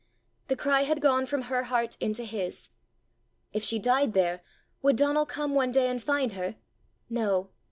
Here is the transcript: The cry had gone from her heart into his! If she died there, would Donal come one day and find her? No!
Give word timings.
The 0.47 0.55
cry 0.55 0.81
had 0.81 0.99
gone 0.99 1.27
from 1.27 1.43
her 1.43 1.65
heart 1.65 1.95
into 1.99 2.23
his! 2.23 2.69
If 3.53 3.63
she 3.63 3.77
died 3.77 4.13
there, 4.13 4.41
would 4.81 4.95
Donal 4.95 5.27
come 5.27 5.53
one 5.53 5.71
day 5.71 5.87
and 5.89 6.01
find 6.01 6.31
her? 6.33 6.55
No! 7.07 7.51